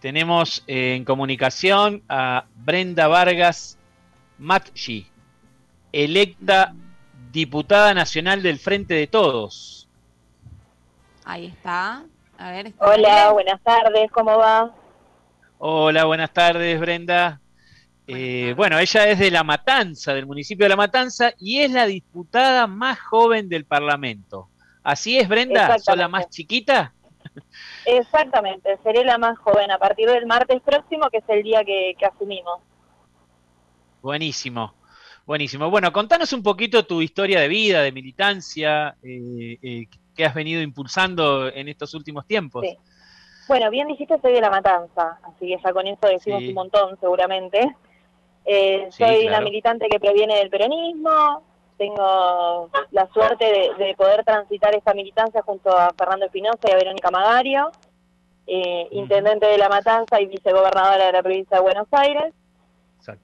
[0.00, 3.78] tenemos eh, en comunicación a Brenda Vargas
[4.38, 5.06] Matchi,
[5.92, 6.74] electa
[7.30, 9.88] diputada nacional del Frente de Todos.
[11.24, 12.04] Ahí está.
[12.38, 14.74] A ver, Hola, buenas tardes, ¿cómo va?
[15.58, 17.40] Hola, buenas tardes, Brenda.
[18.06, 21.86] Eh, bueno, ella es de La Matanza, del municipio de La Matanza, y es la
[21.86, 24.48] diputada más joven del Parlamento.
[24.82, 25.78] ¿Así es, Brenda?
[25.78, 26.94] ¿Sos la más chiquita?
[27.86, 31.96] Exactamente, seré la más joven a partir del martes próximo, que es el día que,
[32.04, 32.60] asumimos.
[34.02, 34.74] Buenísimo,
[35.26, 35.70] buenísimo.
[35.70, 40.60] Bueno, contanos un poquito tu historia de vida, de militancia, eh, eh, que has venido
[40.62, 42.66] impulsando en estos últimos tiempos.
[43.48, 46.96] Bueno, bien dijiste, soy de La Matanza, así que ya con eso decimos un montón
[47.00, 47.74] seguramente.
[48.44, 51.42] Eh, soy una militante que proviene del peronismo,
[51.80, 57.10] tengo la suerte de, poder transitar esta militancia junto a Fernando Espinosa y a Verónica
[57.10, 57.70] Magario,
[58.46, 62.34] eh, intendente de La Matanza y vicegobernadora de la provincia de Buenos Aires.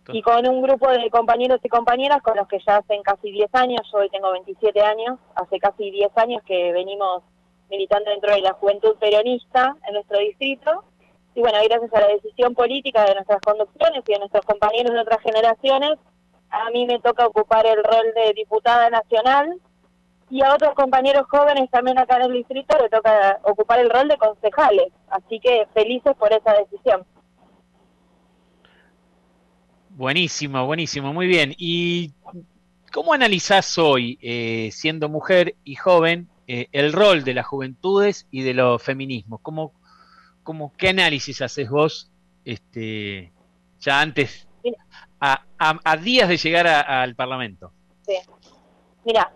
[0.08, 3.54] Y con un grupo de compañeros y compañeras con los que ya hacen casi 10
[3.54, 7.24] años, yo hoy tengo 27 años, hace casi 10 años que venimos
[7.68, 10.82] militando dentro de la juventud peronista en nuestro distrito.
[11.34, 15.00] Y bueno, gracias a la decisión política de nuestras conducciones y de nuestros compañeros de
[15.00, 15.98] otras generaciones,
[16.50, 19.60] a mí me toca ocupar el rol de diputada nacional
[20.28, 24.08] y a otros compañeros jóvenes también acá en el distrito le toca ocupar el rol
[24.08, 24.92] de concejales.
[25.08, 27.04] Así que felices por esa decisión.
[29.90, 31.54] Buenísimo, buenísimo, muy bien.
[31.56, 32.12] ¿Y
[32.92, 38.42] cómo analizás hoy, eh, siendo mujer y joven, eh, el rol de las juventudes y
[38.42, 39.40] de los feminismos?
[39.42, 39.72] ¿Cómo,
[40.42, 42.10] cómo, ¿Qué análisis haces vos
[42.44, 43.32] este,
[43.80, 44.46] ya antes
[45.20, 47.72] a, días de llegar al Parlamento.
[48.02, 48.16] Sí.
[49.04, 49.30] Mira,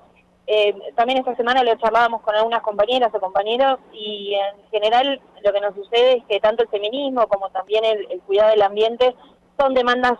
[0.53, 5.53] eh, también esta semana lo charlábamos con algunas compañeras o compañeros y en general lo
[5.53, 9.14] que nos sucede es que tanto el feminismo como también el, cuidado del ambiente
[9.56, 10.19] son demandas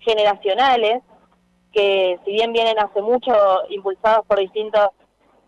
[0.00, 1.02] generacionales
[1.72, 3.32] que si bien vienen hace mucho
[3.70, 4.88] impulsados por distintos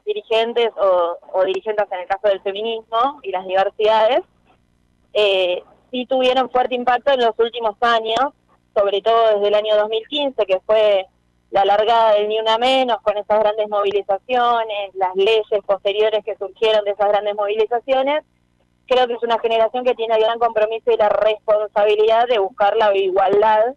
[0.07, 4.21] dirigentes o, dirigentes en el caso del feminismo y las diversidades,
[5.13, 8.33] eh, sí tuvieron fuerte impacto en los últimos años
[8.75, 11.07] sobre todo desde el año 2015, que fue
[11.51, 16.85] la largada del Ni Una Menos, con esas grandes movilizaciones, las leyes posteriores que surgieron
[16.85, 18.25] de esas grandes movilizaciones,
[18.87, 22.77] creo que es una generación que tiene el gran compromiso y la responsabilidad de buscar
[22.77, 23.75] la igualdad,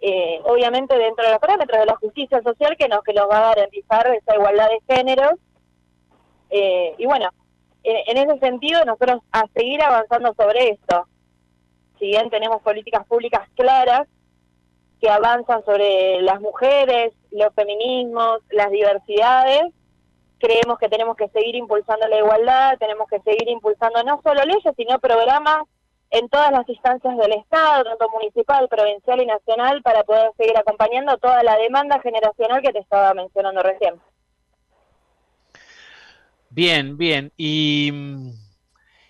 [0.00, 3.38] eh, obviamente dentro de los parámetros de la justicia social que nos, que nos va
[3.38, 5.34] a garantizar esa igualdad de géneros.
[6.50, 7.30] Eh, y bueno,
[7.84, 11.06] en ese sentido nosotros a seguir avanzando sobre esto
[12.00, 14.08] si bien tenemos políticas públicas claras
[15.00, 19.72] que avanzan sobre las mujeres, los feminismos, las diversidades,
[20.38, 24.74] creemos que tenemos que seguir impulsando la igualdad, tenemos que seguir impulsando no solo leyes,
[24.76, 25.62] sino programas
[26.10, 31.16] en todas las instancias del Estado, tanto municipal, provincial y nacional, para poder seguir acompañando
[31.18, 33.94] toda la demanda generacional que te estaba mencionando recién.
[36.50, 37.32] Bien, bien.
[37.36, 37.92] ¿Y,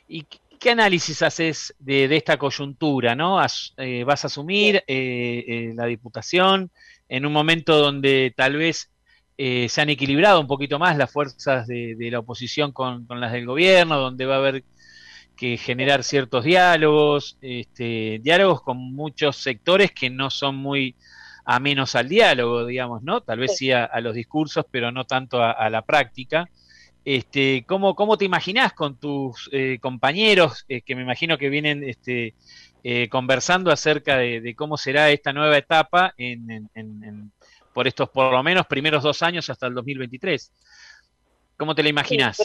[0.08, 0.26] y
[0.60, 3.15] ¿Qué análisis haces de, esta coyuntura?
[3.15, 3.41] ¿no?
[3.78, 6.71] Eh, ¿Vas a asumir eh, eh, la diputación
[7.09, 8.91] en un momento donde tal vez
[9.38, 13.99] se han equilibrado un poquito más las fuerzas de, la oposición con, las del gobierno,
[13.99, 14.65] donde va a haber
[15.34, 20.94] que generar ciertos diálogos, este, diálogos con muchos sectores que no son muy
[21.47, 23.22] amenos al diálogo, digamos, ¿no?
[23.22, 26.47] Tal vez sí, a, los discursos, pero no tanto a la práctica.
[27.05, 31.83] Este, ¿cómo, ¿Cómo te imaginás con tus eh, compañeros eh, que me imagino que vienen
[31.83, 32.34] este,
[32.84, 37.33] eh, conversando acerca de, cómo será esta nueva etapa en,
[37.72, 40.53] por estos por lo menos primeros dos años hasta el 2023?
[41.56, 42.43] ¿Cómo te la imaginás?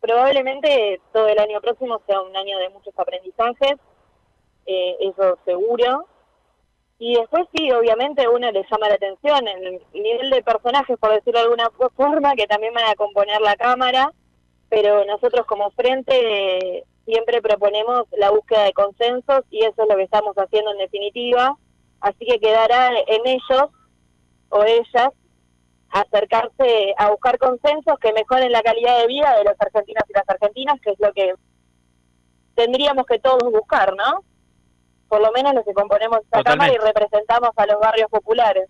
[0.00, 3.76] probablemente todo el año próximo sea un año de muchos aprendizajes,
[4.66, 6.08] eso seguro.
[6.98, 11.40] Y después sí, obviamente uno le llama la atención el nivel de personajes, por decirlo
[11.40, 14.12] de alguna forma, que también van a componer la Cámara,
[14.68, 20.04] pero nosotros como frente siempre proponemos la búsqueda de consensos y eso es lo que
[20.04, 21.56] estamos haciendo en definitiva.
[22.00, 23.70] Así que quedará en ellos
[24.50, 25.10] o ellas
[25.90, 30.28] acercarse a buscar consensos que mejoren la calidad de vida de los argentinos y las
[30.28, 31.34] argentinas, que es lo que
[32.54, 34.24] tendríamos que todos buscar, ¿no?
[35.12, 38.66] Por lo menos los que componemos esta Cámara y representamos a los barrios populares.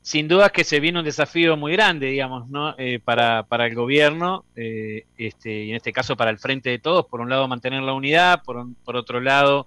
[0.00, 2.76] Sin duda que se viene un desafío muy grande, digamos, ¿no?
[2.78, 6.78] Eh, para, para el gobierno, eh, este, y en este caso para el frente de
[6.78, 9.66] todos, por un lado mantener la unidad, por, por otro lado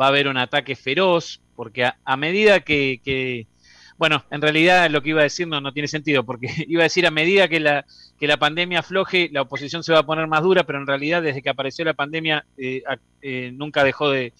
[0.00, 3.48] va a haber un ataque feroz, porque a, medida que,
[3.96, 6.84] bueno, en realidad lo que iba a decir no, no tiene sentido, porque iba a
[6.84, 7.84] decir a medida que la,
[8.18, 11.22] que la pandemia afloje, la oposición se va a poner más dura, pero en realidad
[11.22, 12.82] desde que apareció la pandemia eh,
[13.22, 14.32] eh, nunca dejó de...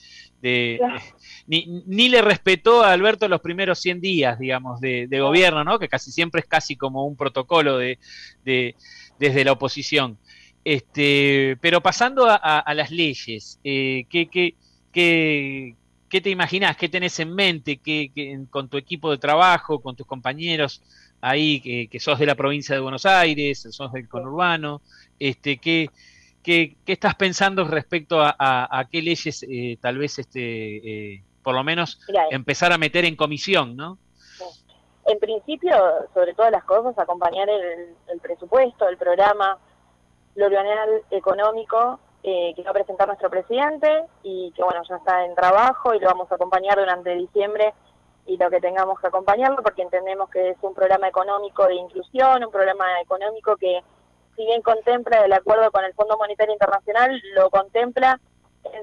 [1.47, 5.79] ni, ni, le respetó a Alberto los primeros 100 días, digamos, de, gobierno, ¿no?
[5.79, 7.99] Que casi siempre es casi como un protocolo de,
[8.45, 8.75] de
[9.19, 10.19] desde la oposición.
[10.65, 14.55] Este, pero pasando a, las leyes, eh, ¿qué, qué,
[14.93, 15.75] qué,
[16.15, 16.77] qué, te imaginas?
[16.77, 17.79] ¿Qué tenés en mente?
[17.79, 20.81] ¿Qué, con tu equipo de trabajo, con tus compañeros
[21.21, 24.81] ahí, que, sos de la provincia de Buenos Aires, sos del conurbano?
[25.19, 25.91] Este, ¿qué,
[26.41, 31.65] qué, qué estás pensando respecto a, qué leyes eh, tal vez, este, eh, por lo
[31.65, 31.99] menos,
[32.31, 33.99] empezar a meter en comisión, ¿no?
[35.07, 35.77] En principio,
[36.15, 39.59] sobre todas las cosas, acompañar el, el presupuesto, el programa
[40.33, 45.35] plurianual económico eh, que va a presentar nuestro presidente y que bueno, ya está en
[45.35, 47.75] trabajo y lo vamos a acompañar durante diciembre
[48.25, 52.43] y lo que tengamos que acompañarlo porque entendemos que es un programa económico de inclusión,
[52.43, 53.83] un programa económico que
[54.37, 58.19] si bien contempla el acuerdo con el Fondo Monetario Internacional, lo contempla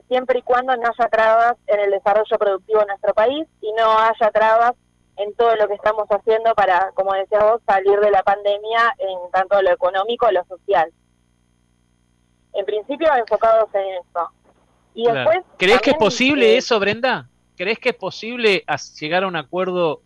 [0.08, 3.98] siempre y cuando no haya trabas en el desarrollo productivo de nuestro país y no
[3.98, 4.74] haya trabas
[5.18, 9.32] en todo lo que estamos haciendo para, como decías vos, salir de la pandemia en
[9.32, 10.94] tanto lo económico lo social
[12.54, 14.30] en principio enfocados en eso.
[14.94, 17.30] Y después, ¿Crees que es posible eso, Brenda?
[17.56, 18.66] ¿Crees que es posible
[19.00, 20.02] llegar a un acuerdo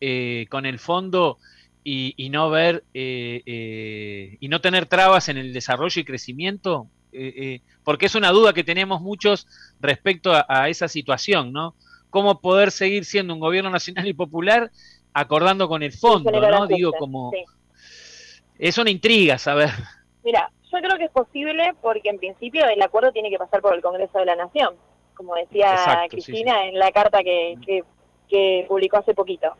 [0.00, 1.38] eh, con el fondo
[1.82, 6.88] y, no ver eh, eh, y no tener trabas en el desarrollo y crecimiento?
[7.82, 9.46] porque es una duda que tenemos muchos
[9.80, 11.74] respecto a, esa situación, ¿no?
[12.10, 14.70] ¿Cómo poder seguir siendo un gobierno nacional y popular
[15.14, 16.66] acordando con el fondo, ¿no?
[16.66, 17.32] Digo, como...
[18.58, 19.70] Es una intriga saber.
[20.22, 23.74] Mira, yo creo que es posible porque en principio el acuerdo tiene que pasar por
[23.74, 24.76] el Congreso de la Nación,
[25.14, 27.56] como decía Cristina en la carta que,
[28.28, 29.54] que, publicó hace poquito.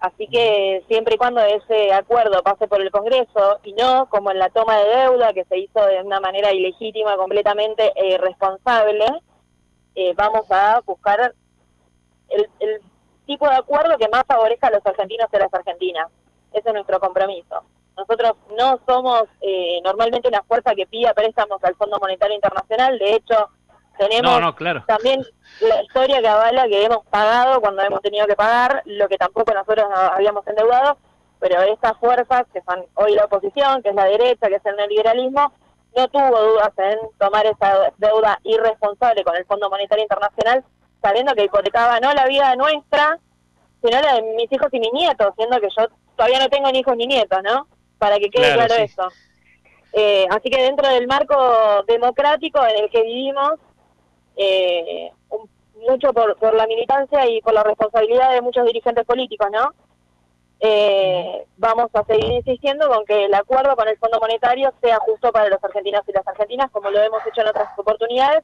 [0.00, 4.38] Así que siempre y cuando ese acuerdo pase por el Congreso y no como en
[4.38, 9.06] la toma de deuda que se hizo de una manera ilegítima, completamente e irresponsable,
[9.96, 11.34] eh, vamos a buscar
[12.28, 12.80] el, el
[13.26, 16.08] tipo de acuerdo que más favorezca a los argentinos y a las argentinas.
[16.52, 17.64] Ese es nuestro compromiso.
[17.98, 23.14] Nosotros no somos eh, normalmente una fuerza que pida préstamos al Fondo Monetario Internacional, de
[23.14, 23.48] hecho
[23.98, 24.54] tenemos
[24.86, 25.20] también
[25.60, 29.52] la historia que avala que hemos pagado cuando hemos tenido que pagar, lo que tampoco
[29.52, 30.98] nosotros habíamos endeudado,
[31.40, 34.76] pero estas fuerzas que son hoy la oposición, que es la derecha, que es el
[34.76, 35.52] neoliberalismo,
[35.96, 40.64] no tuvo dudas en tomar esa deuda irresponsable con el Fondo Monetario Internacional,
[41.02, 43.18] sabiendo que hipotecaba no la vida nuestra,
[43.82, 46.80] sino la de mis hijos y mis nietos, siendo que yo todavía no tengo ni
[46.80, 47.66] hijos ni nietos, ¿no?
[47.98, 49.08] Para que quede claro, eso.
[49.92, 53.54] Eh, así que dentro del marco democrático en el que vivimos,
[54.36, 55.10] eh,
[55.88, 59.72] mucho por, por la militancia y por la responsabilidad de muchos dirigentes políticos, ¿no?
[60.60, 65.30] Eh, vamos a seguir insistiendo con que el acuerdo con el Fondo Monetario sea justo
[65.30, 68.42] para los argentinos y las argentinas, como lo hemos hecho en otras oportunidades,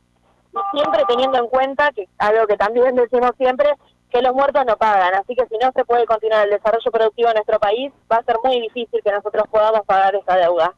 [0.52, 3.68] y siempre teniendo en cuenta, que algo que también decimos siempre,
[4.14, 7.28] que los muertos no pagan, así que si no se puede continuar el desarrollo productivo
[7.30, 10.72] en nuestro país, va a ser muy difícil que nosotros podamos pagar esa deuda.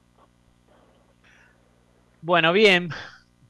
[2.23, 2.89] Bueno, bien.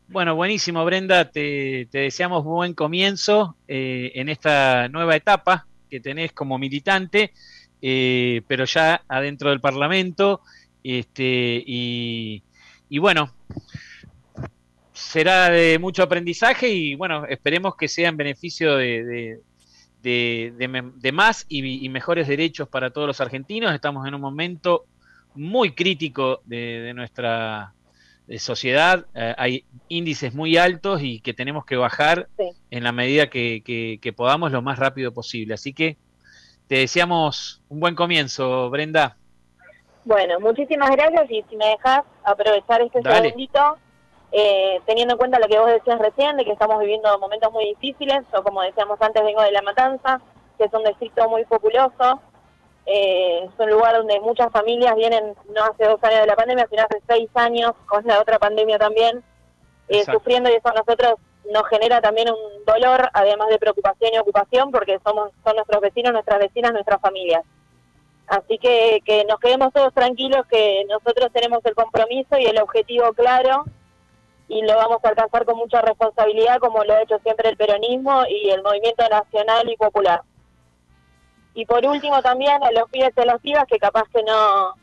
[0.08, 1.30] Bueno, buenísimo, Brenda.
[1.30, 7.32] Te, deseamos buen comienzo eh, en esta nueva etapa que tenés como militante,
[7.80, 10.40] eh, pero ya adentro del Parlamento.
[10.82, 12.42] Este, y,
[12.98, 13.32] bueno,
[14.92, 19.40] será de mucho aprendizaje y bueno, esperemos que sea en beneficio de, de,
[21.12, 23.74] más y, mejores derechos para todos los argentinos.
[23.74, 24.84] Estamos en un momento
[25.34, 27.72] muy crítico de, nuestra
[28.38, 29.06] sociedad.
[29.14, 32.28] Eh, hay índices muy altos y que tenemos que bajar
[32.70, 35.54] en la medida que, podamos lo más rápido posible.
[35.54, 35.96] Así que
[36.68, 39.16] te deseamos un buen comienzo, Brenda.
[40.04, 43.78] Bueno, muchísimas gracias y si me dejas aprovechar este segundito
[44.38, 47.64] eh, teniendo en cuenta lo que vos decías recién, de que estamos viviendo momentos muy
[47.68, 50.20] difíciles, o como decíamos antes, vengo de La Matanza,
[50.58, 52.20] que es un distrito muy populoso,
[52.84, 56.66] eh, es un lugar donde muchas familias vienen, no hace dos años de la pandemia,
[56.68, 59.24] sino hace seis años, con la otra pandemia también,
[59.88, 61.14] eh, sufriendo y eso a nosotros
[61.50, 66.12] nos genera también un dolor, además de preocupación y ocupación, porque somos son nuestros vecinos,
[66.12, 67.42] nuestras vecinas, nuestras familias.
[68.26, 73.14] Así que que nos quedemos todos tranquilos, que nosotros tenemos el compromiso y el objetivo
[73.14, 73.64] claro
[74.48, 78.22] y lo vamos a alcanzar con mucha responsabilidad como lo ha hecho siempre el peronismo
[78.28, 80.22] y el movimiento nacional y popular.
[81.54, 84.74] Y por último también a los pibes y las pibas que capaz que no,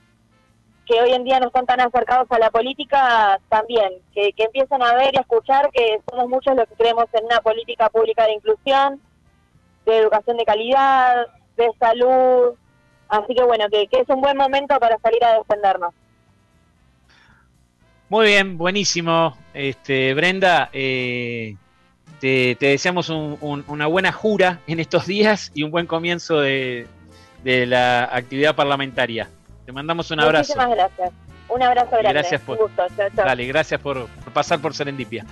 [0.86, 4.82] que hoy en día no están tan acercados a la política, también, que, que empiecen
[4.82, 8.26] a ver y a escuchar que somos muchos los que creemos en una política pública
[8.26, 9.02] de inclusión,
[9.86, 12.56] de educación de calidad, de salud.
[13.08, 15.94] Así que bueno, que, que es un buen momento para salir a defendernos.
[18.10, 19.38] Muy bien, buenísimo.
[19.54, 21.56] Este, Brenda, eh,
[22.20, 26.40] te, te, deseamos un, un, una buena jura en estos días y un buen comienzo
[26.42, 26.88] de,
[27.44, 29.30] de la actividad parlamentaria.
[29.66, 30.54] Te mandamos un abrazo.
[30.54, 31.12] Muchísimas gracias.
[31.50, 32.14] Un abrazo grande.
[32.14, 32.84] Gracias por, un gusto.
[32.96, 33.26] Chao, chao.
[33.26, 35.26] Dale, gracias por, por pasar por Serendipia.